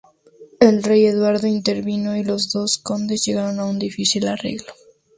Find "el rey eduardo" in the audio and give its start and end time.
0.59-1.45